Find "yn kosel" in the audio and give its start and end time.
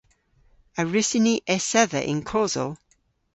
2.11-2.71